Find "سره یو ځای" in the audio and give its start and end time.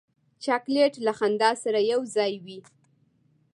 1.63-2.33